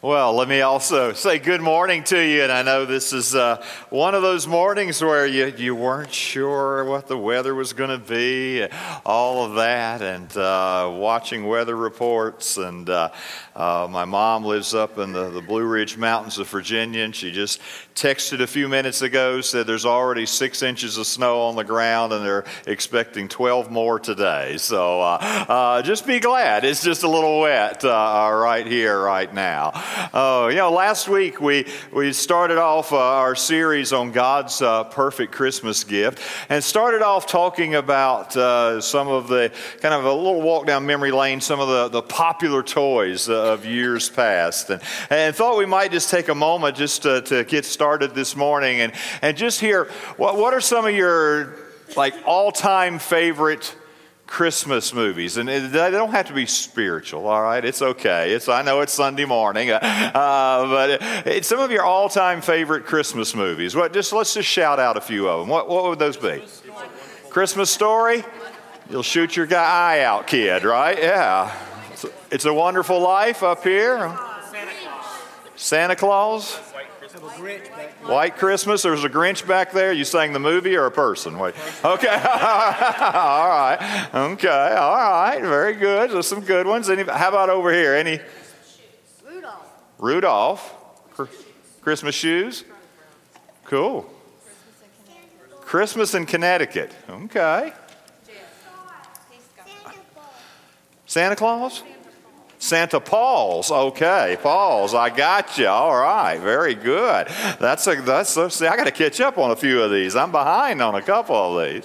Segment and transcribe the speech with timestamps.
[0.00, 2.44] Well, let me also say good morning to you.
[2.44, 3.60] And I know this is uh,
[3.90, 7.98] one of those mornings where you, you weren't sure what the weather was going to
[7.98, 8.64] be,
[9.04, 12.58] all of that, and uh, watching weather reports.
[12.58, 13.08] And uh,
[13.56, 17.32] uh, my mom lives up in the, the Blue Ridge Mountains of Virginia, and she
[17.32, 17.60] just
[17.98, 22.12] texted a few minutes ago, said there's already six inches of snow on the ground,
[22.12, 24.56] and they're expecting 12 more today.
[24.58, 26.64] So uh, uh, just be glad.
[26.64, 29.72] It's just a little wet right here, right now.
[30.14, 34.84] Oh, you know, last week we, we started off uh, our series on God's uh,
[34.84, 40.12] perfect Christmas gift and started off talking about uh, some of the kind of a
[40.12, 44.70] little walk down memory lane, some of the, the popular toys uh, of years past.
[44.70, 44.80] And,
[45.10, 48.80] and thought we might just take a moment just to, to get started this morning
[48.80, 48.92] and,
[49.22, 49.84] and just hear
[50.16, 51.54] what, what are some of your
[51.96, 53.74] like all time favorite
[54.28, 57.26] Christmas movies, and they don't have to be spiritual.
[57.26, 58.32] All right, it's okay.
[58.32, 59.80] It's I know it's Sunday morning, uh,
[60.12, 63.74] but some of your all-time favorite Christmas movies.
[63.74, 63.94] What?
[63.94, 65.48] Just let's just shout out a few of them.
[65.48, 66.44] What, what would those be?
[67.30, 68.22] Christmas Story.
[68.90, 70.62] You'll shoot your guy eye out, kid.
[70.62, 70.98] Right?
[70.98, 71.54] Yeah.
[71.92, 73.98] It's a, it's a Wonderful Life up here.
[74.50, 75.06] Santa Claus.
[75.56, 76.67] Santa Claus.
[78.02, 78.82] White Christmas.
[78.82, 79.92] There's a Grinch back there.
[79.92, 81.38] You sang the movie or a person?
[81.38, 81.54] Wait.
[81.84, 82.08] Okay.
[82.08, 84.08] all right.
[84.14, 84.74] Okay.
[84.78, 85.40] All right.
[85.40, 86.10] Very good.
[86.10, 86.88] There's some good ones.
[86.88, 87.94] Any, how about over here?
[87.94, 88.20] Any?
[89.26, 89.72] Rudolph.
[89.98, 90.74] Rudolph.
[91.80, 92.64] Christmas shoes.
[93.64, 94.10] Cool.
[95.60, 96.92] Christmas in Connecticut.
[97.08, 97.72] Okay.
[101.06, 101.82] Santa Claus?
[102.58, 103.70] Santa Paws.
[103.70, 104.94] Okay, Paws.
[104.94, 105.68] I got you.
[105.68, 107.28] All right, very good.
[107.60, 108.36] That's a that's.
[108.36, 110.16] A, see, I got to catch up on a few of these.
[110.16, 111.84] I'm behind on a couple of these.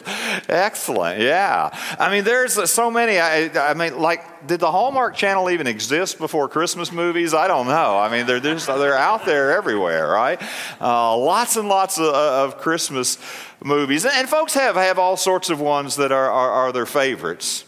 [0.49, 1.19] Excellent.
[1.21, 1.69] Yeah.
[1.99, 3.19] I mean, there's so many.
[3.19, 7.33] I, I mean, like, did the Hallmark Channel even exist before Christmas movies?
[7.33, 7.97] I don't know.
[7.97, 10.41] I mean, they're just, they're out there everywhere, right?
[10.81, 13.19] Uh, lots and lots of, of Christmas
[13.63, 17.63] movies, and folks have have all sorts of ones that are, are, are their favorites.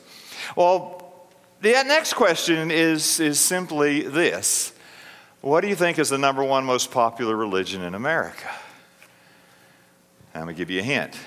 [0.55, 0.94] Well,
[1.73, 4.71] the next question is, is simply this
[5.41, 8.49] What do you think is the number one most popular religion in America?
[10.33, 11.17] I'm going to give you a hint.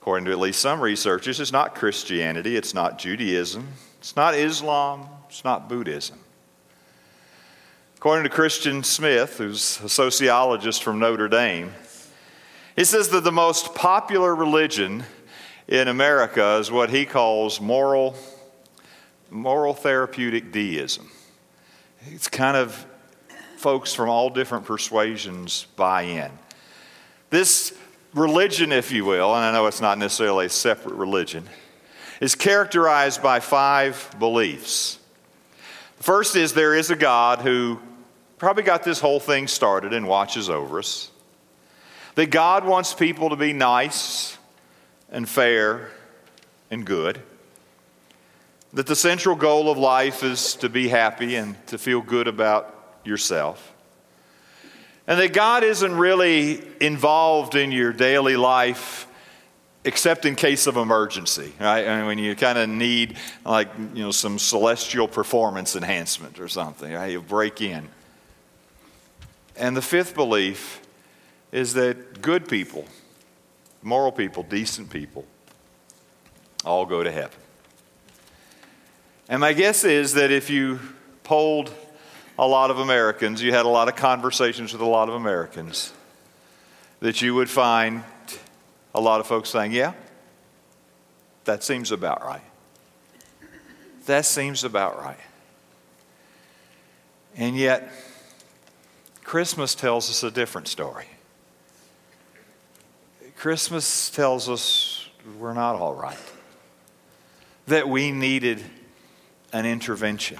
[0.00, 3.68] According to at least some researchers, it's not Christianity, it's not Judaism,
[3.98, 6.18] it's not Islam, it's not Buddhism.
[7.96, 11.72] According to Christian Smith, who's a sociologist from Notre Dame,
[12.76, 15.04] he says that the most popular religion
[15.66, 18.14] in America is what he calls moral
[19.30, 21.10] moral therapeutic deism.
[22.06, 22.86] It's kind of
[23.56, 26.30] folks from all different persuasions buy in.
[27.30, 27.76] This
[28.14, 31.44] religion, if you will, and I know it's not necessarily a separate religion,
[32.20, 34.98] is characterized by five beliefs.
[35.98, 37.80] The first is there is a God who
[38.38, 41.10] probably got this whole thing started and watches over us.
[42.14, 44.38] That God wants people to be nice
[45.10, 45.90] and fair
[46.70, 47.20] and good
[48.72, 53.00] that the central goal of life is to be happy and to feel good about
[53.04, 53.72] yourself.
[55.06, 59.06] And that God isn't really involved in your daily life
[59.84, 61.86] except in case of emergency, right?
[61.86, 66.48] I mean, when you kind of need like, you know, some celestial performance enhancement or
[66.48, 67.12] something, right?
[67.12, 67.88] You break in.
[69.56, 70.82] And the fifth belief
[71.52, 72.84] is that good people,
[73.80, 75.24] moral people, decent people,
[76.64, 77.38] all go to heaven.
[79.28, 80.78] And my guess is that if you
[81.24, 81.72] polled
[82.38, 85.92] a lot of Americans, you had a lot of conversations with a lot of Americans,
[87.00, 88.04] that you would find
[88.94, 89.94] a lot of folks saying, Yeah,
[91.44, 92.42] that seems about right.
[94.06, 95.18] That seems about right.
[97.36, 97.90] And yet,
[99.24, 101.06] Christmas tells us a different story.
[103.36, 106.16] Christmas tells us we're not all right,
[107.66, 108.62] that we needed
[109.52, 110.38] an intervention.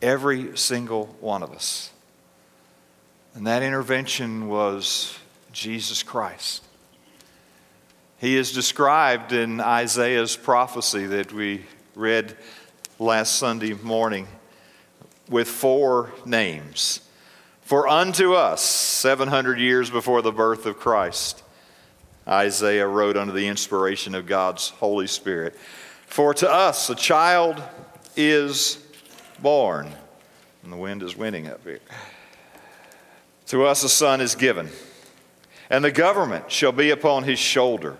[0.00, 1.90] Every single one of us.
[3.34, 5.16] And that intervention was
[5.52, 6.64] Jesus Christ.
[8.18, 12.36] He is described in Isaiah's prophecy that we read
[12.98, 14.26] last Sunday morning
[15.28, 17.00] with four names.
[17.62, 21.42] For unto us, 700 years before the birth of Christ,
[22.26, 25.56] Isaiah wrote under the inspiration of God's Holy Spirit.
[26.08, 27.62] For to us a child
[28.16, 28.84] is
[29.40, 29.92] born.
[30.62, 31.80] And the wind is winning up here.
[33.46, 34.68] To us a son is given,
[35.70, 37.96] and the government shall be upon his shoulder,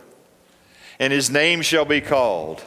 [0.99, 2.63] and his name shall be called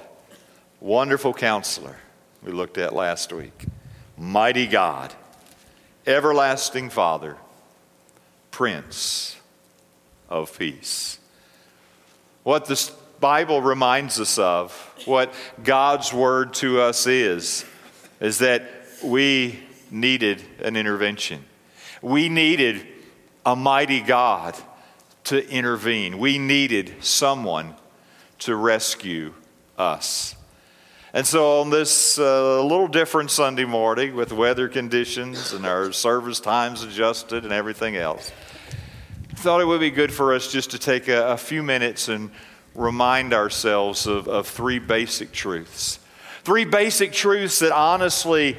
[0.79, 1.97] Wonderful Counselor,
[2.41, 3.65] we looked at last week,
[4.17, 5.13] Mighty God,
[6.07, 7.37] everlasting Father,
[8.49, 9.37] Prince
[10.27, 11.19] of Peace.
[12.41, 12.91] What this
[13.21, 14.73] Bible reminds us of,
[15.05, 15.31] what
[15.63, 17.63] God's word to us is,
[18.19, 18.69] is that
[19.03, 19.59] we
[19.91, 21.45] needed an intervention.
[22.01, 22.85] We needed
[23.45, 24.57] a mighty God
[25.25, 26.17] to intervene.
[26.17, 27.75] We needed someone
[28.39, 29.35] to rescue
[29.77, 30.35] us.
[31.13, 36.39] And so, on this uh, little different Sunday morning with weather conditions and our service
[36.39, 38.31] times adjusted and everything else,
[39.29, 42.07] I thought it would be good for us just to take a, a few minutes
[42.07, 42.31] and
[42.75, 45.99] remind ourselves of, of three basic truths.
[46.43, 48.57] Three basic truths that honestly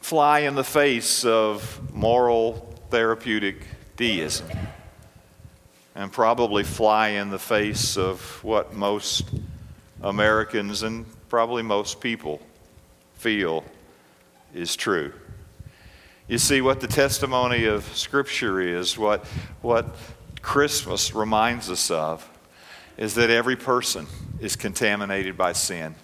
[0.00, 3.56] fly in the face of moral therapeutic
[3.96, 4.48] deism
[5.94, 9.28] and probably fly in the face of what most
[10.00, 12.40] Americans and probably most people
[13.14, 13.64] feel
[14.54, 15.12] is true.
[16.28, 19.26] You see, what the testimony of Scripture is, what,
[19.60, 19.96] what
[20.40, 22.28] Christmas reminds us of,
[22.98, 24.06] is that every person
[24.40, 25.94] is contaminated by sin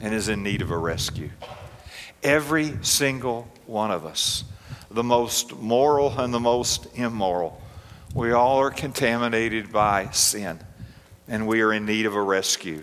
[0.00, 1.30] and is in need of a rescue.
[2.22, 4.42] Every single one of us,
[4.90, 7.60] the most moral and the most immoral,
[8.14, 10.58] we all are contaminated by sin
[11.28, 12.82] and we are in need of a rescue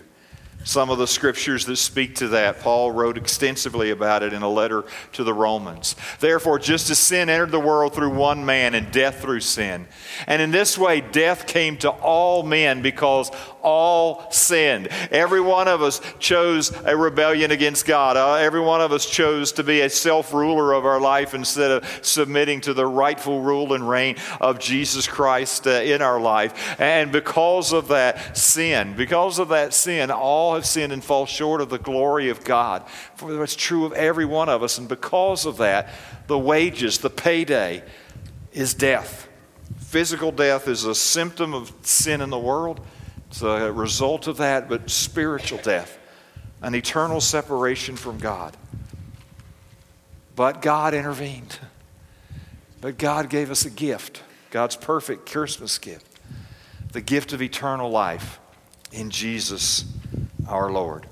[0.66, 2.58] some of the scriptures that speak to that.
[2.60, 5.94] Paul wrote extensively about it in a letter to the Romans.
[6.18, 9.86] Therefore, just as sin entered the world through one man and death through sin,
[10.26, 13.30] and in this way death came to all men because
[13.66, 14.86] all sinned.
[15.10, 18.16] Every one of us chose a rebellion against God.
[18.16, 21.72] Uh, every one of us chose to be a self ruler of our life instead
[21.72, 26.80] of submitting to the rightful rule and reign of Jesus Christ uh, in our life.
[26.80, 31.60] And because of that sin, because of that sin, all have sinned and fall short
[31.60, 32.88] of the glory of God.
[33.16, 34.78] For that's true of every one of us.
[34.78, 35.88] And because of that,
[36.28, 37.82] the wages, the payday,
[38.52, 39.28] is death.
[39.78, 42.80] Physical death is a symptom of sin in the world.
[43.36, 45.98] It's a result of that, but spiritual death,
[46.62, 48.56] an eternal separation from God.
[50.34, 51.58] But God intervened.
[52.80, 56.18] But God gave us a gift, God's perfect Christmas gift,
[56.92, 58.40] the gift of eternal life
[58.90, 59.84] in Jesus
[60.48, 61.06] our Lord.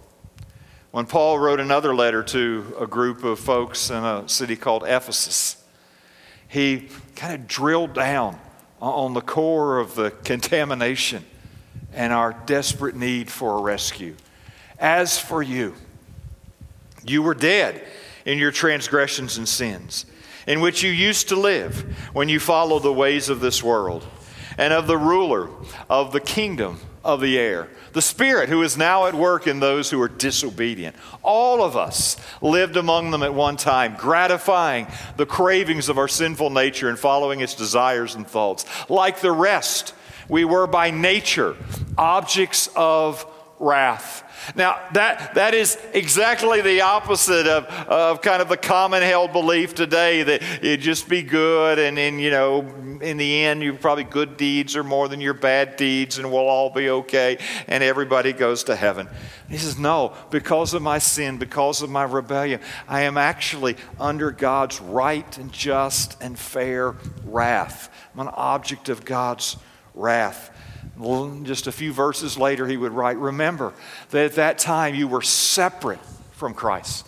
[0.93, 5.63] When Paul wrote another letter to a group of folks in a city called Ephesus,
[6.49, 8.41] he kind of drilled down
[8.81, 11.27] on the core of the contamination
[11.95, 14.15] and our desperate need for a rescue.
[14.79, 15.75] As for you,
[17.07, 17.85] you were dead
[18.25, 20.07] in your transgressions and sins,
[20.47, 21.81] in which you used to live
[22.13, 24.07] when you followed the ways of this world
[24.59, 25.49] and of the ruler
[25.89, 29.91] of the kingdom of the air, the Spirit who is now at work in those
[29.91, 30.97] who are disobedient.
[31.23, 34.87] All of us lived among them at one time, gratifying
[35.17, 38.65] the cravings of our sinful nature and following its desires and thoughts.
[38.89, 39.93] Like the rest,
[40.29, 41.57] we were by nature
[41.97, 43.27] objects of
[43.59, 44.23] wrath.
[44.57, 49.75] Now, that, that is exactly the opposite of, of kind of the common held belief
[49.75, 52.61] today that you just be good and, and, you know,
[53.01, 56.49] in the end, you probably good deeds are more than your bad deeds and we'll
[56.49, 57.39] all be okay
[57.69, 59.09] and everybody goes to heaven.
[59.49, 64.31] He says, No, because of my sin, because of my rebellion, I am actually under
[64.31, 67.91] God's right and just and fair wrath.
[68.13, 69.57] I'm an object of God's
[69.95, 70.51] wrath.
[71.43, 73.73] Just a few verses later, he would write, Remember
[74.11, 76.01] that at that time you were separate
[76.33, 77.07] from Christ,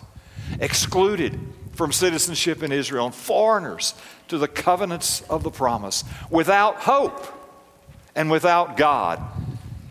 [0.59, 1.39] excluded
[1.73, 3.93] from citizenship in Israel, and foreigners
[4.27, 7.25] to the covenants of the promise, without hope
[8.15, 9.21] and without God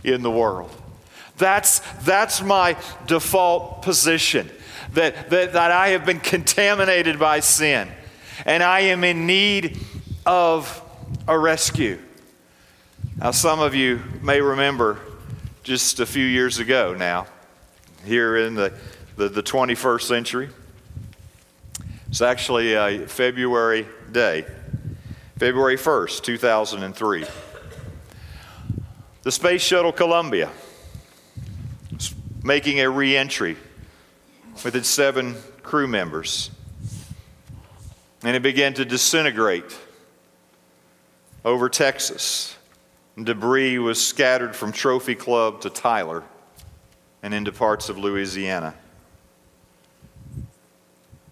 [0.04, 0.70] in the world.
[1.38, 2.76] That's, that's my
[3.06, 4.50] default position
[4.94, 7.88] that, that, that I have been contaminated by sin
[8.44, 9.78] and I am in need
[10.24, 10.82] of
[11.28, 11.98] a rescue.
[13.18, 14.98] Now, some of you may remember
[15.62, 17.26] just a few years ago now,
[18.04, 18.74] here in the,
[19.16, 20.50] the, the 21st century.
[22.08, 24.44] It's actually a February day,
[25.38, 27.24] February 1st, 2003.
[29.22, 30.50] The Space Shuttle Columbia
[31.94, 33.56] was making a re entry
[34.62, 36.50] with its seven crew members,
[38.22, 39.74] and it began to disintegrate
[41.46, 42.55] over Texas
[43.22, 46.22] Debris was scattered from Trophy Club to Tyler
[47.22, 48.74] and into parts of Louisiana.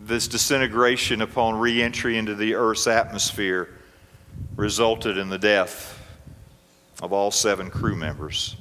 [0.00, 3.68] This disintegration upon re entry into the Earth's atmosphere
[4.56, 6.00] resulted in the death
[7.02, 8.56] of all seven crew members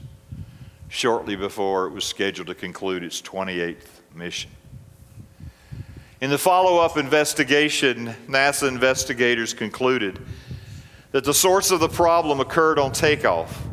[0.90, 4.52] shortly before it was scheduled to conclude its 28th mission.
[6.20, 10.20] In the follow up investigation, NASA investigators concluded
[11.14, 13.68] that the source of the problem occurred on takeoff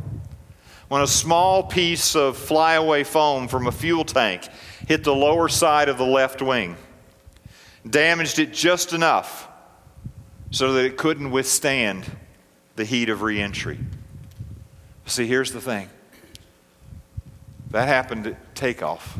[0.88, 4.46] when a small piece of flyaway foam from a fuel tank
[4.86, 6.76] hit the lower side of the left wing,
[7.88, 9.48] damaged it just enough
[10.50, 12.04] so that it couldn't withstand
[12.76, 13.78] the heat of reentry.
[15.06, 15.88] See, here's the thing
[17.70, 19.18] that happened at takeoff.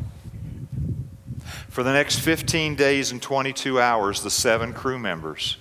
[1.69, 5.57] For the next 15 days and 22 hours, the seven crew members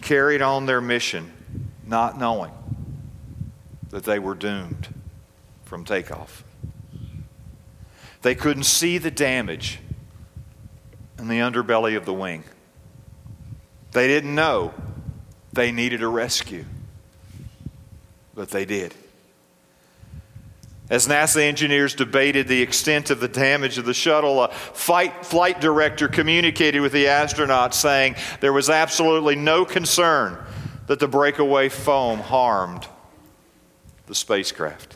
[0.00, 1.30] carried on their mission
[1.92, 2.52] not knowing
[3.90, 4.88] that they were doomed
[5.62, 6.42] from takeoff.
[8.22, 9.78] They couldn't see the damage
[11.18, 12.44] in the underbelly of the wing.
[13.92, 14.72] They didn't know
[15.52, 16.64] they needed a rescue,
[18.34, 18.94] but they did.
[20.88, 25.60] As NASA engineers debated the extent of the damage of the shuttle, a flight, flight
[25.60, 30.38] director communicated with the astronauts saying there was absolutely no concern
[30.92, 32.86] that the breakaway foam harmed
[34.08, 34.94] the spacecraft.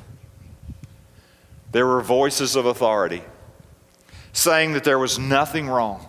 [1.73, 3.23] There were voices of authority
[4.35, 6.07] saying that there was nothing wrong,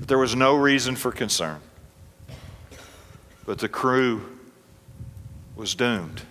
[0.00, 1.60] that there was no reason for concern.
[3.46, 4.36] But the crew
[5.54, 6.22] was doomed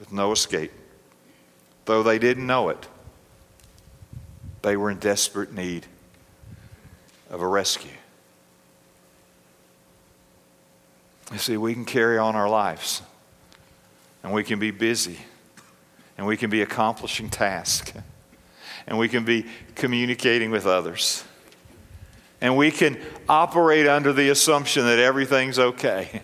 [0.00, 0.72] with no escape.
[1.84, 2.88] Though they didn't know it,
[4.62, 5.86] they were in desperate need
[7.30, 7.97] of a rescue.
[11.32, 13.02] You see, we can carry on our lives,
[14.22, 15.18] and we can be busy,
[16.16, 17.92] and we can be accomplishing tasks,
[18.86, 21.24] and we can be communicating with others,
[22.40, 26.22] and we can operate under the assumption that everything's okay,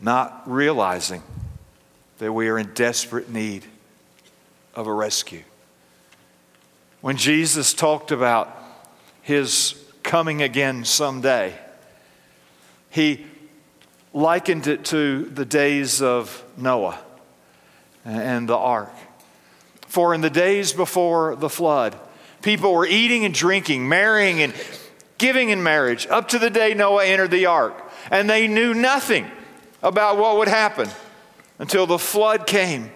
[0.00, 1.22] not realizing
[2.18, 3.64] that we are in desperate need
[4.74, 5.44] of a rescue.
[7.00, 8.52] When Jesus talked about
[9.22, 11.56] his coming again someday,
[12.98, 13.24] he
[14.12, 16.98] likened it to the days of Noah
[18.04, 18.92] and the ark.
[19.86, 21.96] For in the days before the flood,
[22.42, 24.52] people were eating and drinking, marrying and
[25.16, 27.74] giving in marriage, up to the day Noah entered the ark.
[28.10, 29.30] And they knew nothing
[29.82, 30.88] about what would happen
[31.58, 32.90] until the flood came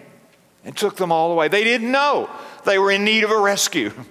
[0.65, 1.47] and took them all away.
[1.47, 2.29] They didn't know
[2.65, 3.91] they were in need of a rescue.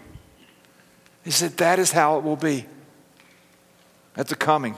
[1.24, 2.66] He said, That is how it will be
[4.16, 4.74] at the coming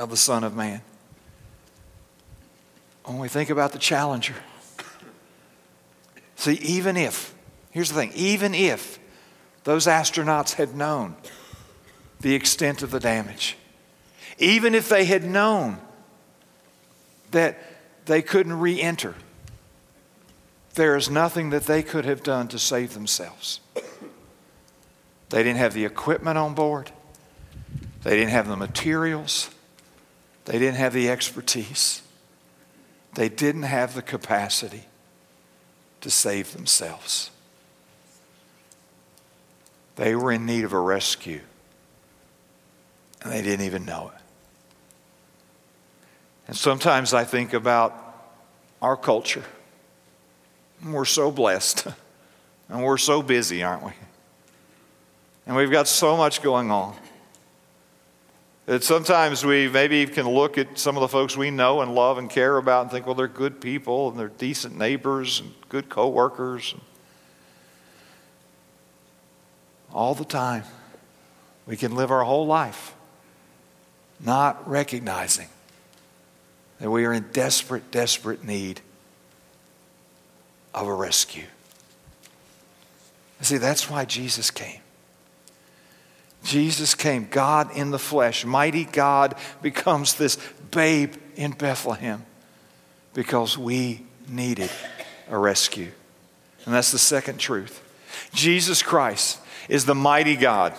[0.00, 0.80] of the Son of Man.
[3.04, 4.34] When we think about the challenger,
[6.36, 7.34] see, even if,
[7.70, 8.98] here's the thing, even if
[9.64, 11.16] those astronauts had known
[12.20, 13.58] the extent of the damage,
[14.38, 15.78] even if they had known
[17.30, 17.58] that
[18.06, 19.14] they couldn't re enter,
[20.74, 23.60] there is nothing that they could have done to save themselves.
[25.28, 26.90] They didn't have the equipment on board,
[28.02, 29.50] they didn't have the materials.
[30.44, 32.02] They didn't have the expertise,
[33.14, 34.84] they didn't have the capacity
[36.00, 37.30] to save themselves.
[39.96, 41.40] They were in need of a rescue,
[43.22, 44.20] and they didn't even know it.
[46.48, 47.94] And sometimes I think about
[48.80, 49.44] our culture.
[50.84, 51.86] We're so blessed,
[52.68, 53.92] and we're so busy, aren't we?
[55.46, 56.96] And we've got so much going on.
[58.70, 62.18] That sometimes we maybe can look at some of the folks we know and love
[62.18, 65.88] and care about and think, well, they're good people and they're decent neighbors and good
[65.88, 66.76] coworkers.
[69.92, 70.62] All the time,
[71.66, 72.94] we can live our whole life
[74.20, 75.48] not recognizing
[76.78, 78.82] that we are in desperate, desperate need
[80.72, 81.46] of a rescue.
[83.40, 84.78] See, that's why Jesus came.
[86.42, 90.38] Jesus came, God in the flesh, mighty God becomes this
[90.70, 92.24] babe in Bethlehem
[93.14, 94.70] because we needed
[95.28, 95.90] a rescue.
[96.64, 97.82] And that's the second truth.
[98.32, 100.74] Jesus Christ is the mighty God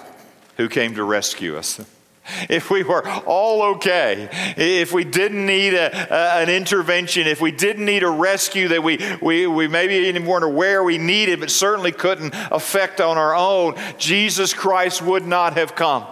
[0.57, 1.79] who came to rescue us
[2.49, 7.51] if we were all okay, if we didn't need a, a, an intervention, if we
[7.51, 11.49] didn't need a rescue that we, we, we maybe even weren't aware we needed, but
[11.49, 16.05] certainly couldn't affect on our own, Jesus Christ would not have come.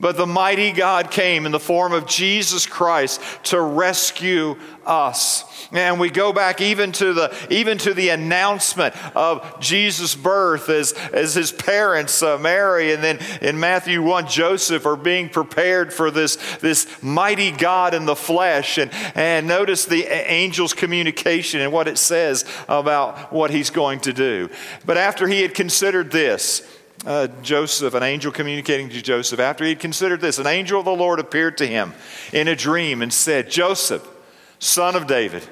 [0.00, 5.44] But the mighty God came in the form of Jesus Christ to rescue us.
[5.72, 10.92] And we go back even to the, even to the announcement of Jesus' birth as,
[10.92, 16.12] as his parents, uh, Mary, and then in Matthew 1, Joseph are being prepared for
[16.12, 18.78] this, this mighty God in the flesh.
[18.78, 24.12] And, and notice the angel's communication and what it says about what he's going to
[24.12, 24.48] do.
[24.86, 26.62] But after he had considered this,
[27.06, 30.84] uh, Joseph, an angel communicating to Joseph, after he had considered this, an angel of
[30.84, 31.92] the Lord appeared to him
[32.32, 34.06] in a dream and said, Joseph,
[34.58, 35.46] son of David,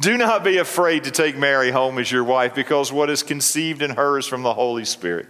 [0.00, 3.82] do not be afraid to take Mary home as your wife, because what is conceived
[3.82, 5.26] in her is from the Holy Spirit.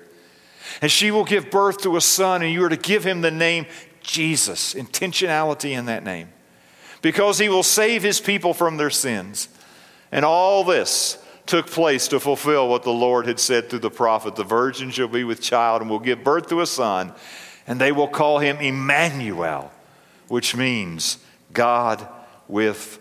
[0.83, 3.31] And she will give birth to a son, and you are to give him the
[3.31, 3.67] name
[4.03, 4.75] Jesus.
[4.75, 6.29] Intentionality in that name.
[7.03, 9.49] Because he will save his people from their sins.
[10.13, 11.17] And all this
[11.51, 14.37] took place to fulfill what the Lord had said through the prophet.
[14.37, 17.13] The virgin shall be with child and will give birth to a son,
[17.67, 19.73] and they will call him Emmanuel,
[20.29, 21.19] which means
[21.53, 22.07] God
[22.47, 23.01] with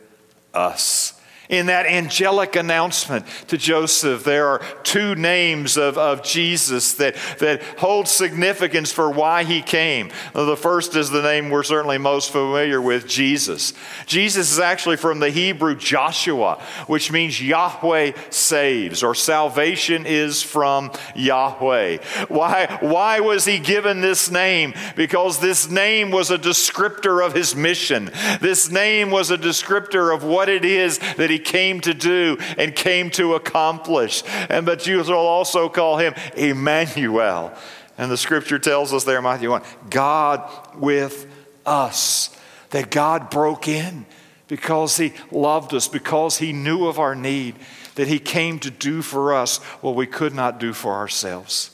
[0.52, 1.19] us
[1.50, 7.64] in that angelic announcement to Joseph, there are two names of, of Jesus that, that
[7.80, 10.12] hold significance for why he came.
[10.34, 13.74] The first is the name we're certainly most familiar with Jesus.
[14.06, 20.92] Jesus is actually from the Hebrew Joshua, which means Yahweh saves, or salvation is from
[21.16, 21.98] Yahweh.
[22.28, 24.76] Why, why was he given this name?
[24.96, 28.12] Because this name was a descriptor of his mission.
[28.40, 32.76] This name was a descriptor of what it is that he came to do and
[32.76, 34.24] came to accomplish.
[34.50, 37.54] And but you will also call him Emmanuel.
[37.98, 41.28] And the scripture tells us there, Matthew 1, God with
[41.66, 42.36] us.
[42.70, 44.06] That God broke in
[44.48, 47.56] because he loved us, because he knew of our need,
[47.96, 51.72] that he came to do for us what we could not do for ourselves.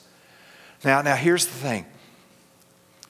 [0.84, 1.86] Now, now here's the thing.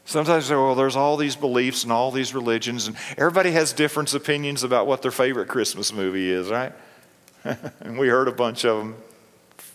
[0.06, 4.14] Sometimes, say, well, there's all these beliefs and all these religions, and everybody has different
[4.14, 6.74] opinions about what their favorite Christmas movie is, right?
[7.44, 8.96] and we heard a bunch of them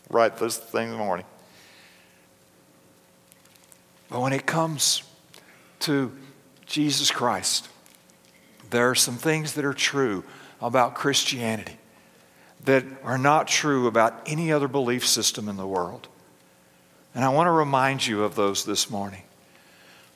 [0.08, 1.26] right this thing this morning.
[4.08, 5.02] But when it comes
[5.80, 6.12] to
[6.66, 7.68] Jesus Christ,
[8.70, 10.24] there are some things that are true
[10.60, 11.76] about Christianity
[12.64, 16.08] that are not true about any other belief system in the world.
[17.14, 19.22] And I want to remind you of those this morning.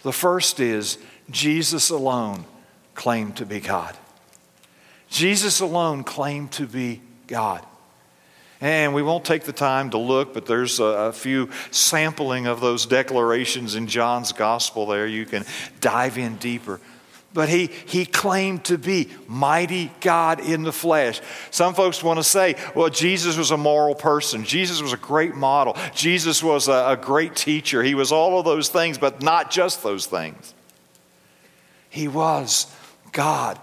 [0.05, 0.99] The first is
[1.31, 2.45] Jesus alone
[2.95, 3.97] claimed to be God.
[5.09, 7.65] Jesus alone claimed to be God.
[8.61, 12.61] And we won't take the time to look, but there's a, a, few sampling of
[12.61, 15.07] those declarations in John's gospel there.
[15.07, 15.45] You can
[15.81, 16.81] dive in deeper
[17.35, 21.21] but he, he claimed to be mighty God in the flesh.
[21.51, 24.45] Some folks want to say, well, Jesus was a moral person.
[24.45, 25.77] Jesus was a great model.
[25.95, 27.83] Jesus was a, a great teacher.
[27.83, 30.55] He was all of those things, but not just those things.
[31.91, 32.73] He was
[33.11, 33.59] God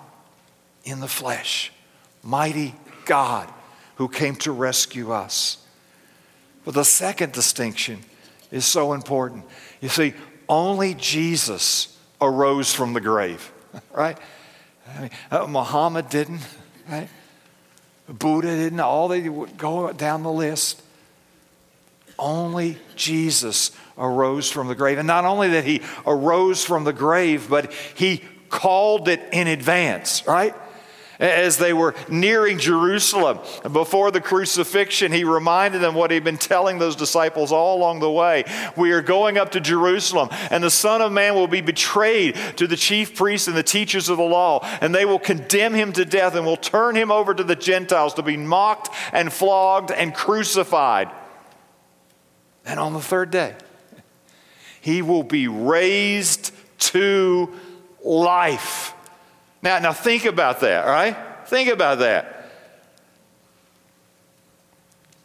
[0.83, 1.71] in the flesh,
[2.23, 3.51] mighty God
[3.95, 5.65] who came to rescue us.
[6.65, 7.99] But the second distinction
[8.51, 9.45] is so important.
[9.79, 10.13] You see,
[10.49, 13.51] only Jesus arose from the grave.
[13.93, 14.17] Right?
[14.95, 16.41] I mean, uh, Muhammad didn't,
[16.89, 17.09] right?
[18.07, 18.79] Buddha didn't.
[18.79, 20.81] All they would go down the list.
[22.19, 24.97] Only Jesus arose from the grave.
[24.97, 30.25] And not only that he arose from the grave, but he called it in advance,
[30.27, 30.53] right?
[31.21, 33.37] As they were nearing Jerusalem
[33.71, 38.09] before the crucifixion, he reminded them what he'd been telling those disciples all along the
[38.09, 38.43] way.
[38.75, 42.65] We are going up to Jerusalem, and the Son of Man will be betrayed to
[42.65, 46.05] the chief priests and the teachers of the law, and they will condemn him to
[46.05, 50.15] death and will turn him over to the Gentiles to be mocked and flogged and
[50.15, 51.11] crucified.
[52.65, 53.53] And on the third day,
[54.81, 57.53] he will be raised to
[58.03, 58.95] life.
[59.61, 61.15] Now, now think about that, right?
[61.47, 62.49] Think about that.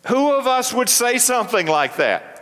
[0.07, 2.33] Who of us would say something like that?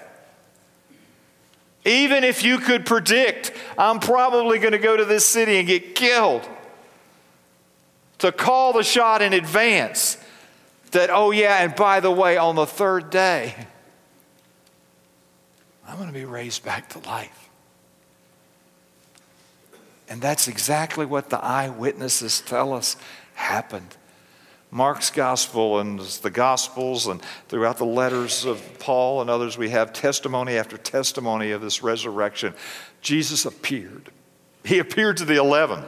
[1.85, 5.94] Even if you could predict, I'm probably going to go to this city and get
[5.94, 6.48] killed.
[8.18, 10.16] To call the shot in advance
[10.92, 13.54] that, oh, yeah, and by the way, on the third day,
[15.87, 17.43] I'm going to be raised back to life.
[20.08, 22.96] And that's exactly what the eyewitnesses tell us
[23.34, 23.96] happened.
[24.70, 29.92] Mark's gospel and the gospels and throughout the letters of Paul and others, we have
[29.92, 32.54] testimony after testimony of this resurrection.
[33.00, 34.10] Jesus appeared.
[34.64, 35.84] He appeared to the eleven.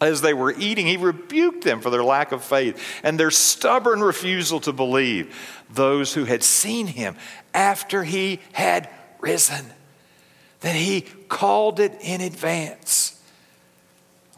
[0.00, 4.00] As they were eating, he rebuked them for their lack of faith and their stubborn
[4.00, 5.36] refusal to believe
[5.68, 7.16] those who had seen him
[7.52, 8.88] after he had
[9.20, 9.66] risen.
[10.60, 13.19] Then he called it in advance.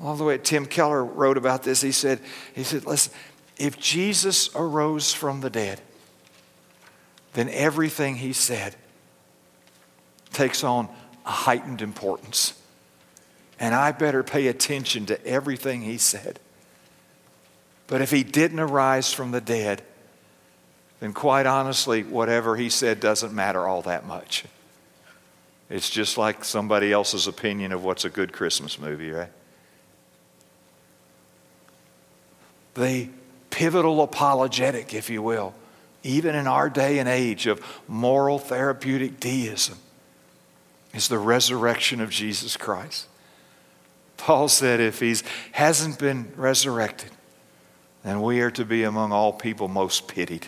[0.02, 1.80] Love the way Tim Keller wrote about this.
[1.80, 2.20] He said,
[2.54, 3.12] he said, listen,
[3.56, 5.80] if Jesus arose from the dead,
[7.34, 8.74] then everything he said
[10.32, 10.88] takes on
[11.24, 12.60] a heightened importance.
[13.60, 16.40] And I better pay attention to everything he said.
[17.86, 19.82] But if he didn't arise from the dead,
[20.98, 24.44] then quite honestly, whatever he said doesn't matter all that much.
[25.70, 29.30] It's just like somebody else's opinion of what's a good Christmas movie, right?
[32.74, 33.08] The
[33.50, 35.54] pivotal apologetic, if you will,
[36.02, 39.78] even in our day and age of moral therapeutic deism,
[40.94, 43.06] is the resurrection of Jesus Christ.
[44.16, 45.16] Paul said if he
[45.52, 47.10] hasn't been resurrected,
[48.04, 50.46] then we are to be among all people most pitied.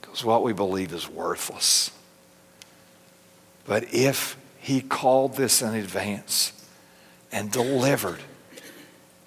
[0.00, 1.90] Because what we believe is worthless.
[3.66, 6.52] But if he called this in advance
[7.32, 8.20] and delivered,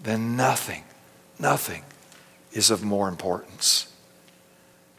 [0.02, 0.84] then nothing,
[1.40, 1.84] nothing
[2.52, 3.92] is of more importance.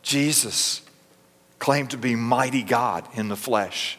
[0.02, 0.82] Jesus
[1.58, 3.98] claimed to be mighty God in the flesh.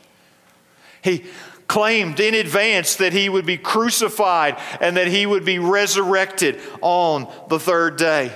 [1.03, 1.25] He
[1.67, 7.31] claimed in advance that he would be crucified and that he would be resurrected on
[7.47, 8.31] the third day.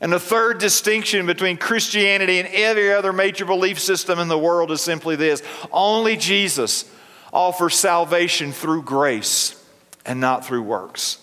[0.00, 4.70] And the third distinction between Christianity and every other major belief system in the world
[4.70, 5.42] is simply this
[5.72, 6.88] only Jesus
[7.32, 9.60] offers salvation through grace
[10.06, 11.18] and not through works.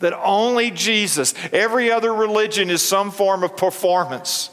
[0.00, 4.50] That only Jesus, every other religion is some form of performance.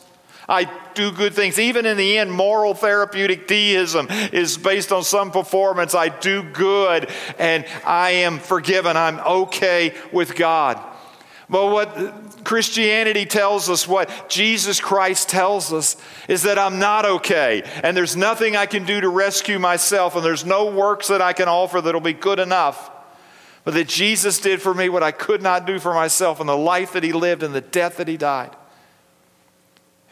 [0.47, 1.60] I do good things.
[1.60, 5.95] Even in the end, moral therapeutic deism is based on some performance.
[5.95, 8.95] I do good and I am forgiven.
[8.97, 10.79] I'm okay with God.
[11.47, 15.95] But what Christianity tells us, what Jesus Christ tells us,
[16.27, 17.62] is that I'm not okay.
[17.84, 21.34] And there's nothing I can do to rescue myself, and there's no works that I
[21.34, 22.89] can offer that'll be good enough.
[23.65, 26.56] But that Jesus did for me what I could not do for myself, and the
[26.56, 28.56] life that He lived and the death that He died.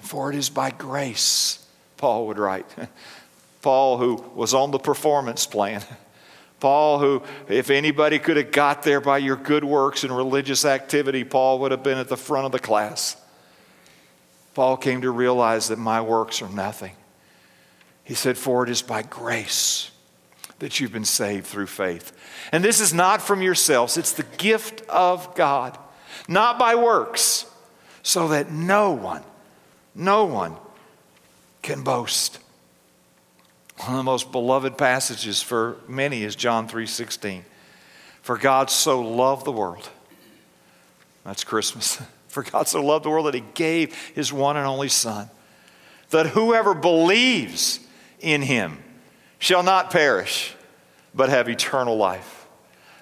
[0.01, 2.65] For it is by grace, Paul would write.
[3.61, 5.83] Paul, who was on the performance plan.
[6.59, 11.23] Paul, who, if anybody could have got there by your good works and religious activity,
[11.23, 13.17] Paul would have been at the front of the class.
[14.55, 16.93] Paul came to realize that my works are nothing.
[18.03, 19.91] He said, For it is by grace
[20.63, 22.11] that you've been saved through faith.
[22.51, 25.77] And this is not from yourselves, it's the gift of God,
[26.27, 27.45] not by works,
[28.01, 29.23] so that no one
[29.95, 30.55] no one
[31.61, 32.39] can boast.
[33.77, 37.45] One of the most beloved passages for many is John 3:16.
[38.21, 39.89] For God so loved the world.
[41.25, 42.01] That's Christmas.
[42.27, 45.29] For God so loved the world that he gave his one and only son
[46.09, 47.79] that whoever believes
[48.19, 48.82] in him
[49.43, 50.55] shall not perish
[51.13, 52.47] but have eternal life.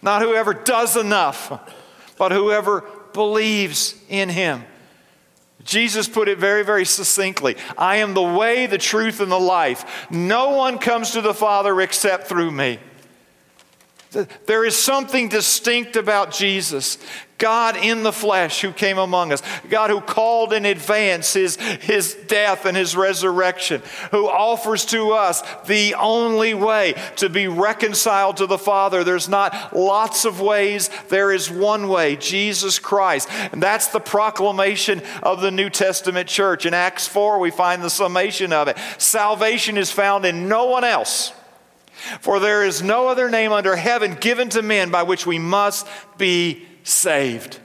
[0.02, 1.52] Not whoever does enough,
[2.18, 4.64] but whoever believes in him.
[5.64, 10.08] Jesus put it very, very succinctly I am the way, the truth, and the life.
[10.10, 12.80] No one comes to the Father except through me.
[14.48, 16.98] There is something distinct about Jesus.
[17.42, 22.14] God in the flesh who came among us, God who called in advance his, his
[22.14, 28.46] death and his resurrection, who offers to us the only way to be reconciled to
[28.46, 29.04] the Father.
[29.04, 33.28] There's not lots of ways, there is one way, Jesus Christ.
[33.52, 36.68] And that's the proclamation of the New Testament church.
[36.68, 38.78] In Acts 4, we find the summation of it.
[39.00, 41.34] Salvation is found in no one else.
[42.20, 45.88] For there is no other name under heaven given to men by which we must
[46.20, 47.60] be saved.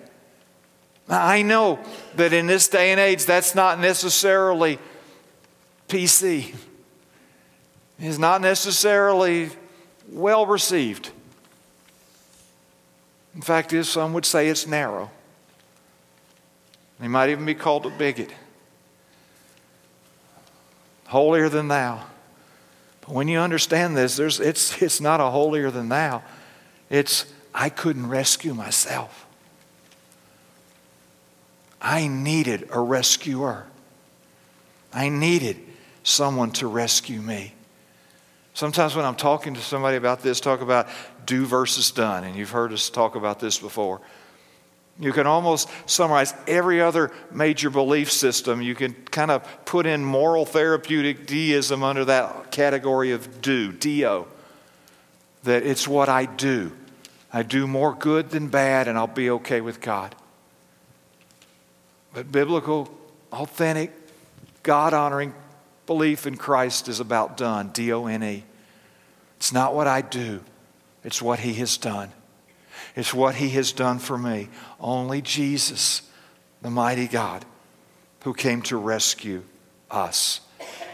[1.09, 1.79] Now, I know
[2.16, 4.79] that in this day and age, that's not necessarily
[5.88, 6.55] PC.
[7.98, 9.50] It's not necessarily
[10.11, 11.11] well received.
[13.35, 15.11] In fact, some would say it's narrow.
[16.98, 18.31] They might even be called a bigot.
[21.07, 22.05] Holier than thou.
[23.02, 26.22] But when you understand this, there's, it's, it's not a holier than thou.
[26.90, 27.26] It's
[27.59, 29.27] I couldn't rescue myself.
[31.81, 33.64] I needed a rescuer.
[34.92, 35.57] I needed
[36.03, 37.55] someone to rescue me.
[38.53, 40.88] Sometimes when I'm talking to somebody about this, talk about
[41.25, 44.03] do versus done, and you've heard us talk about this before.
[44.99, 48.61] You can almost summarize every other major belief system.
[48.61, 54.27] You can kind of put in moral therapeutic deism under that category of do, do.
[55.45, 56.73] That it's what I do.
[57.37, 60.14] I do more good than bad, and I'll be okay with God.
[62.14, 62.90] But biblical,
[63.31, 63.92] authentic,
[64.62, 65.35] God honoring
[65.85, 68.44] belief in Christ is about done, D O N E.
[69.37, 70.40] It's not what I do,
[71.05, 72.11] it's what He has done.
[72.94, 74.49] It's what He has done for me.
[74.81, 76.11] Only Jesus,
[76.62, 77.44] the mighty God,
[78.22, 79.42] who came to rescue
[79.90, 80.40] us.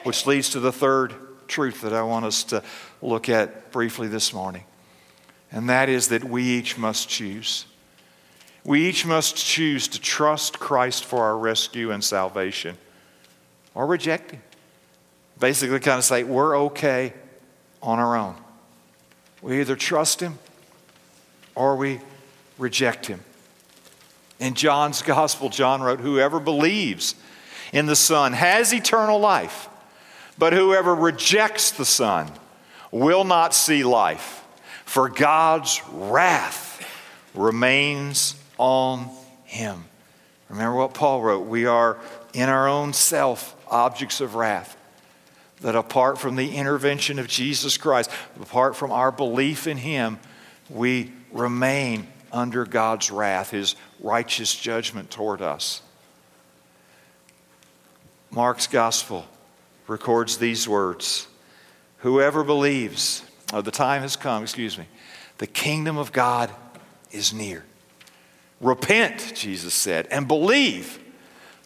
[0.03, 1.15] Which leads to the third
[1.47, 2.65] truth that I want us to
[3.01, 4.65] look at briefly this morning
[5.53, 7.67] and that is that we each must choose.
[8.65, 12.77] We each must choose to trust Christ for our rescue and salvation
[13.75, 14.43] or reject Him.
[15.39, 17.13] Basically, kind of say, we're okay
[17.83, 18.37] on our own.
[19.43, 20.39] We either trust Him
[21.55, 22.01] or we
[22.59, 23.21] reject Him.
[24.39, 27.15] In John's Gospel, John wrote, Whoever believes
[27.73, 29.69] in the Son has eternal life,
[30.39, 32.31] but whoever rejects the Son
[32.91, 34.42] will not see life,
[34.93, 36.87] for God's wrath
[37.33, 39.09] remains on
[39.45, 39.87] him.
[40.51, 41.99] Remember what Paul wrote we are
[42.35, 44.77] in our own self objects of wrath.
[45.63, 50.19] That apart from the intervention of Jesus Christ, apart from our belief in Him,
[50.69, 55.81] we remain under God's wrath, His righteous judgment toward us.
[58.31, 59.25] Mark's gospel
[59.87, 61.29] records these words
[62.01, 64.87] Whoever believes, or the time has come, excuse me,
[65.39, 66.51] the kingdom of God
[67.11, 67.65] is near.
[68.61, 70.99] Repent, Jesus said, and believe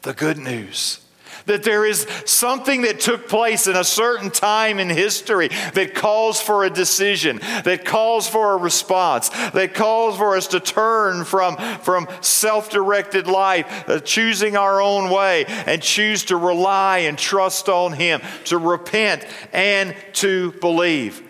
[0.02, 1.00] the good news.
[1.44, 6.40] That there is something that took place in a certain time in history that calls
[6.40, 11.56] for a decision, that calls for a response, that calls for us to turn from,
[11.82, 17.68] from self directed life, uh, choosing our own way, and choose to rely and trust
[17.68, 21.25] on Him, to repent and to believe.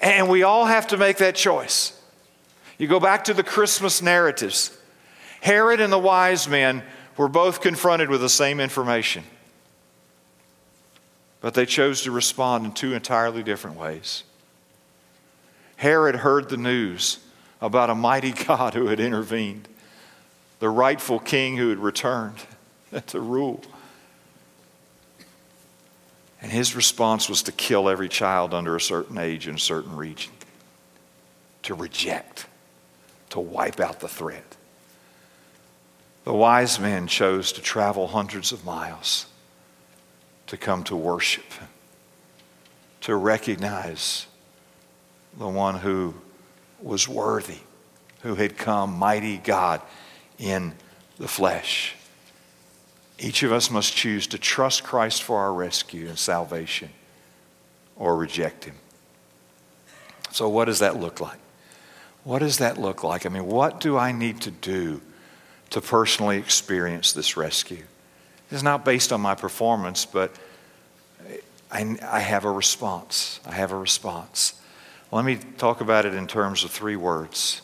[0.00, 2.00] And we all have to make that choice.
[2.78, 4.76] You go back to the Christmas narratives.
[5.42, 6.82] Herod and the wise men
[7.16, 9.24] were both confronted with the same information,
[11.42, 14.24] but they chose to respond in two entirely different ways.
[15.76, 17.18] Herod heard the news
[17.60, 19.68] about a mighty God who had intervened,
[20.58, 22.36] the rightful king who had returned
[23.08, 23.62] to rule.
[26.42, 29.96] And his response was to kill every child under a certain age in a certain
[29.96, 30.32] region,
[31.64, 32.46] to reject,
[33.30, 34.56] to wipe out the threat.
[36.24, 39.26] The wise men chose to travel hundreds of miles
[40.46, 41.44] to come to worship,
[43.02, 44.26] to recognize
[45.38, 46.14] the one who
[46.82, 47.58] was worthy,
[48.22, 49.80] who had come, mighty God
[50.38, 50.74] in
[51.18, 51.94] the flesh.
[53.20, 56.88] Each of us must choose to trust Christ for our rescue and salvation
[57.96, 58.76] or reject Him.
[60.32, 61.38] So, what does that look like?
[62.24, 63.26] What does that look like?
[63.26, 65.00] I mean, what do I need to do
[65.70, 67.84] to personally experience this rescue.
[68.50, 70.34] It's not based on my performance, but
[71.70, 73.40] I, I have a response.
[73.46, 74.60] I have a response.
[75.12, 77.62] Let me talk about it in terms of three words.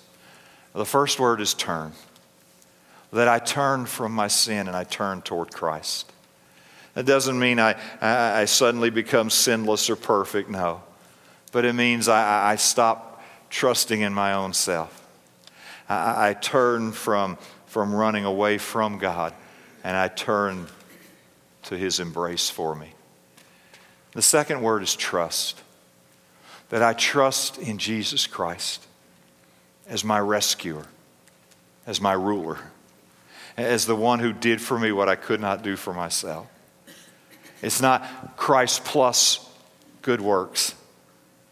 [0.73, 1.93] The first word is turn.
[3.17, 6.13] That I turn from my sin and I turn toward Christ.
[6.93, 10.83] That doesn't mean I, I, suddenly become sinless or perfect, no.
[11.51, 15.03] But it means I, I stop trusting in my own self.
[15.89, 19.33] I, I turn from from running away from God,
[19.83, 20.67] and I turn
[21.63, 22.93] to His embrace for me.
[24.13, 25.63] The second word is trust.
[26.69, 28.87] That I trust in Jesus Christ
[29.89, 30.85] as my rescuer,
[31.87, 32.59] as my ruler,
[33.57, 36.47] as the one who did for me what I could not do for myself.
[37.63, 39.49] It's not Christ plus
[40.03, 40.75] good works.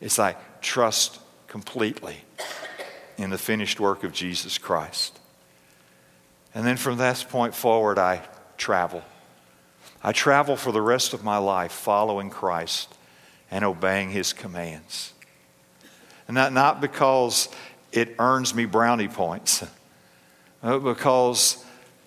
[0.00, 2.16] It's I trust completely
[3.16, 5.18] in the finished work of Jesus Christ.
[6.54, 8.22] And then from that point forward, I
[8.56, 9.02] travel.
[10.02, 12.94] I travel for the rest of my life following Christ
[13.50, 15.12] and obeying his commands.
[16.28, 17.48] And that not because
[17.92, 19.64] it earns me brownie points,
[20.62, 21.63] but because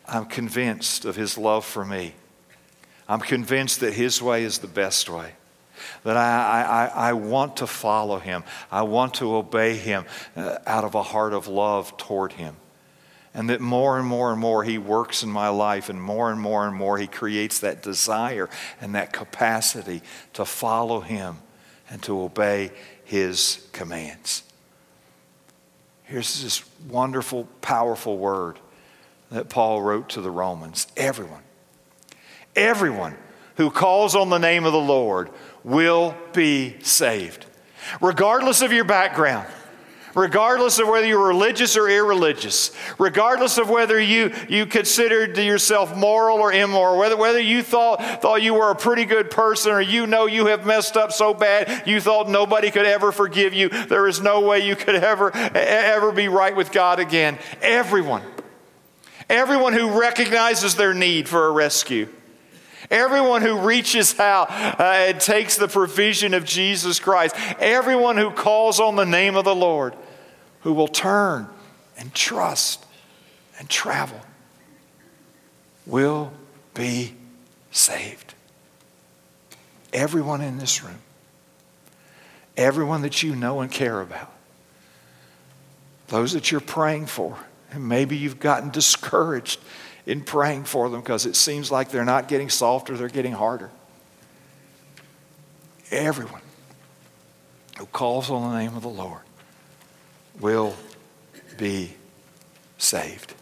[0.07, 2.13] I'm convinced of his love for me.
[3.07, 5.33] I'm convinced that his way is the best way.
[6.03, 8.43] That I, I, I want to follow him.
[8.71, 12.55] I want to obey him uh, out of a heart of love toward him.
[13.33, 16.41] And that more and more and more He works in my life, and more and
[16.41, 18.49] more and more He creates that desire
[18.81, 20.01] and that capacity
[20.33, 21.37] to follow Him
[21.87, 22.71] and to obey
[23.03, 24.41] His commands.
[26.05, 28.57] Here's this wonderful, powerful word
[29.29, 31.43] that Paul wrote to the Romans everyone,
[32.55, 33.15] everyone
[33.55, 35.29] who calls on the name of the Lord
[35.63, 37.45] will be saved,
[38.01, 39.47] regardless of your background
[40.17, 46.39] regardless of whether you're religious or irreligious, regardless of whether you, you considered yourself moral
[46.39, 50.07] or immoral, whether, whether you thought, thought you were a pretty good person or you
[50.07, 54.07] know you have messed up so bad you thought nobody could ever forgive you, there
[54.07, 57.37] is no way you could ever, ever be right with God again.
[57.61, 58.23] Everyone,
[59.29, 62.07] everyone who recognizes their need for a rescue,
[62.89, 68.79] Everyone who reaches out uh, and takes the provision of Jesus Christ, everyone who calls
[68.79, 69.93] on the name of the Lord,
[70.61, 71.49] who will turn
[71.97, 72.85] and trust
[73.59, 74.21] and travel
[75.85, 76.31] will
[76.73, 77.13] be
[77.71, 78.35] saved.
[79.91, 80.99] Everyone in this room.
[82.55, 84.31] everyone that you know and care about,
[86.07, 87.37] those that you're praying for.
[87.71, 89.59] And maybe you've gotten discouraged
[90.05, 93.69] in praying for them because it seems like they're not getting softer, they're getting harder.
[95.91, 96.41] Everyone
[97.77, 99.21] who calls on the name of the Lord
[100.39, 100.75] will
[101.57, 101.93] be
[102.77, 103.33] saved.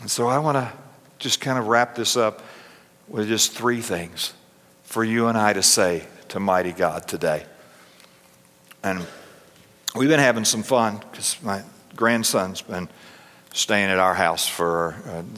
[0.00, 0.72] And so I want to
[1.18, 2.42] just kind of wrap this up
[3.08, 4.32] with just three things
[4.84, 7.44] for you and I to say to mighty God today.
[8.82, 9.04] And
[9.98, 11.62] we've been having some fun because my
[11.96, 12.88] grandson's been
[13.52, 14.94] staying at our house for,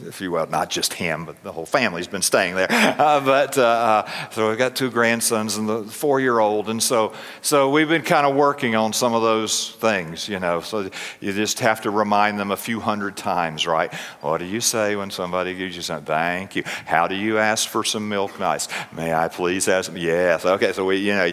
[0.07, 2.69] if you will, not just him, but the whole family's been staying there.
[3.01, 7.71] Uh, but uh, uh, so we've got two grandsons and the four-year-old, and so so
[7.71, 10.61] we've been kind of working on some of those things, you know.
[10.61, 13.93] So you just have to remind them a few hundred times, right?
[14.21, 16.07] What do you say when somebody gives you something?
[16.07, 16.63] Thank you.
[16.65, 18.39] How do you ask for some milk?
[18.39, 18.69] Nice.
[18.93, 19.97] May I please some?
[19.97, 20.45] Yes.
[20.45, 20.73] Okay.
[20.73, 21.31] So we, you know,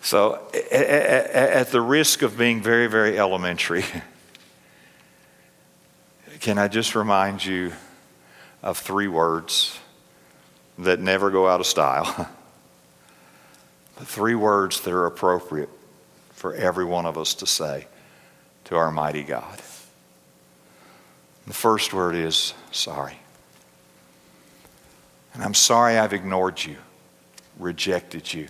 [0.00, 3.84] so at, at the risk of being very, very elementary.
[6.40, 7.72] Can I just remind you
[8.62, 9.78] of three words
[10.78, 12.04] that never go out of style?
[13.96, 15.70] the three words that are appropriate
[16.30, 17.88] for every one of us to say
[18.64, 19.60] to our mighty God.
[21.48, 23.18] The first word is sorry.
[25.34, 26.76] And I'm sorry I've ignored you,
[27.58, 28.48] rejected you,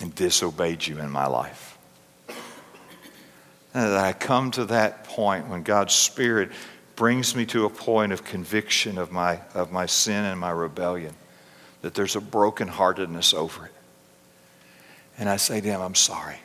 [0.00, 1.63] and disobeyed you in my life.
[3.74, 6.52] And that I come to that point when God's Spirit
[6.94, 11.12] brings me to a point of conviction of my, of my sin and my rebellion,
[11.82, 13.72] that there's a brokenheartedness over it.
[15.18, 16.36] And I say to him, I'm sorry.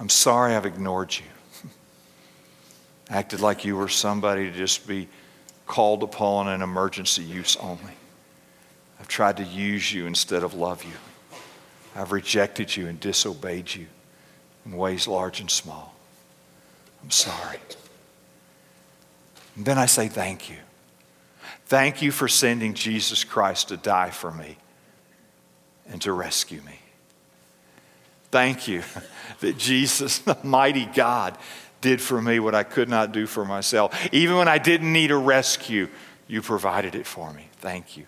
[0.00, 1.70] I'm sorry I've ignored you.
[3.10, 5.06] Acted like you were somebody to just be
[5.66, 7.92] called upon in emergency use only.
[8.98, 10.92] I've tried to use you instead of love you.
[11.94, 13.86] I've rejected you and disobeyed you
[14.64, 15.94] in ways large and small.
[17.02, 17.58] I'm sorry.
[19.56, 20.56] And then I say thank you.
[21.66, 24.56] Thank you for sending Jesus Christ to die for me
[25.88, 26.78] and to rescue me.
[28.30, 28.82] Thank you
[29.40, 31.36] that Jesus, the mighty God,
[31.80, 34.08] did for me what I could not do for myself.
[34.12, 35.88] Even when I didn't need a rescue,
[36.28, 37.48] you provided it for me.
[37.58, 38.06] Thank you.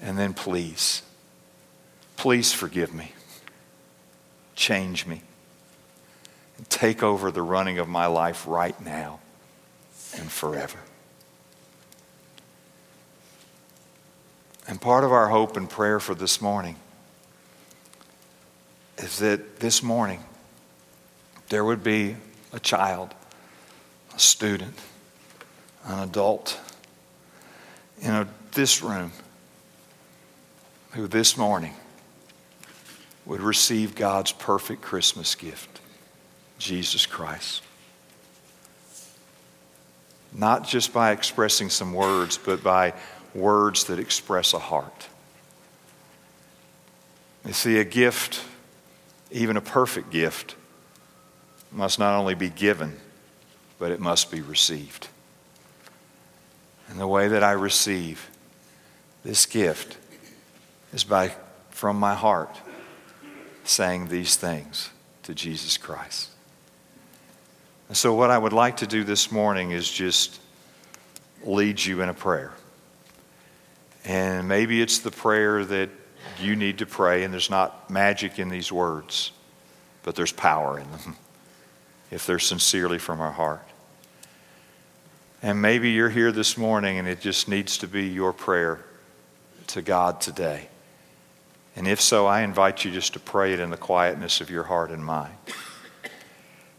[0.00, 1.02] And then please,
[2.16, 3.12] please forgive me
[4.60, 5.22] change me
[6.58, 9.18] and take over the running of my life right now
[10.18, 10.78] and forever.
[14.68, 16.76] And part of our hope and prayer for this morning
[18.98, 20.22] is that this morning
[21.48, 22.16] there would be
[22.52, 23.14] a child,
[24.14, 24.78] a student,
[25.86, 26.60] an adult
[28.02, 29.12] in a, this room
[30.92, 31.74] who this morning
[33.30, 35.80] would receive God's perfect Christmas gift,
[36.58, 37.62] Jesus Christ.
[40.32, 42.92] Not just by expressing some words, but by
[43.32, 45.06] words that express a heart.
[47.46, 48.42] You see, a gift,
[49.30, 50.56] even a perfect gift,
[51.70, 52.96] must not only be given,
[53.78, 55.06] but it must be received.
[56.88, 58.28] And the way that I receive
[59.22, 59.98] this gift
[60.92, 61.32] is by
[61.70, 62.58] from my heart
[63.70, 64.90] saying these things
[65.22, 66.28] to Jesus Christ.
[67.88, 70.40] And so, what I would like to do this morning is just
[71.44, 72.52] lead you in a prayer.
[74.04, 75.90] And maybe it's the prayer that
[76.40, 79.32] you need to pray, and there's not magic in these words,
[80.02, 81.16] but there's power in them
[82.10, 83.66] if they're sincerely from our heart.
[85.42, 88.84] And maybe you're here this morning and it just needs to be your prayer
[89.68, 90.68] to God today.
[91.80, 94.64] And if so, I invite you just to pray it in the quietness of your
[94.64, 95.32] heart and mind.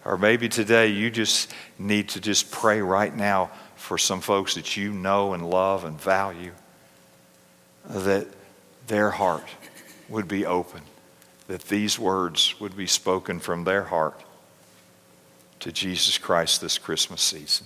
[0.05, 4.77] Or maybe today you just need to just pray right now for some folks that
[4.77, 6.51] you know and love and value,
[7.89, 8.27] that
[8.85, 9.47] their heart
[10.07, 10.81] would be open,
[11.47, 14.21] that these words would be spoken from their heart
[15.61, 17.65] to Jesus Christ this Christmas season.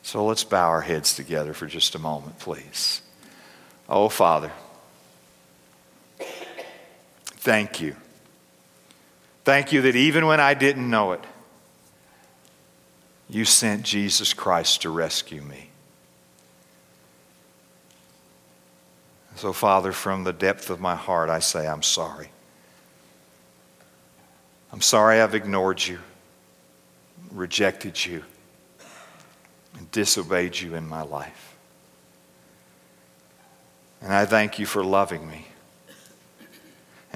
[0.00, 3.02] So let's bow our heads together for just a moment, please.
[3.86, 4.50] Oh, Father.
[7.40, 7.96] Thank you.
[9.44, 11.24] Thank you that even when I didn't know it,
[13.30, 15.70] you sent Jesus Christ to rescue me.
[19.36, 22.28] So, Father, from the depth of my heart, I say, I'm sorry.
[24.70, 25.98] I'm sorry I've ignored you,
[27.32, 28.22] rejected you,
[29.78, 31.56] and disobeyed you in my life.
[34.02, 35.46] And I thank you for loving me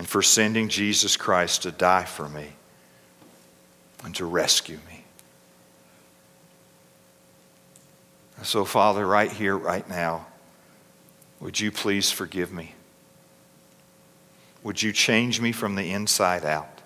[0.05, 2.49] and for sending Jesus Christ to die for me
[4.05, 5.03] and to rescue me.
[8.43, 10.27] So, Father, right here, right now,
[11.41, 12.75] would you please forgive me?
[14.63, 16.83] Would you change me from the inside out?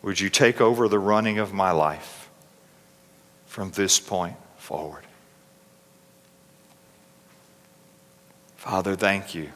[0.00, 2.30] Would you take over the running of my life
[3.44, 5.04] from this point forward?
[8.56, 9.52] Father, thank you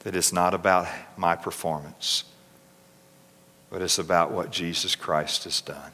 [0.00, 2.24] that it's not about my performance,
[3.70, 5.92] but it's about what Jesus Christ has done.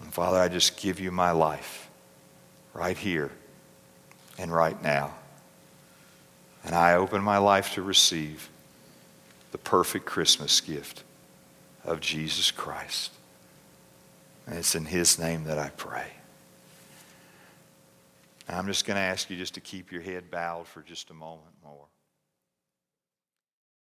[0.00, 1.88] And Father, I just give you my life
[2.72, 3.30] right here
[4.38, 5.14] and right now.
[6.64, 8.48] And I open my life to receive
[9.52, 11.02] the perfect Christmas gift
[11.84, 13.12] of Jesus Christ.
[14.46, 16.12] And it's in His name that I pray.
[18.48, 21.14] I'm just going to ask you just to keep your head bowed for just a
[21.14, 21.86] moment more.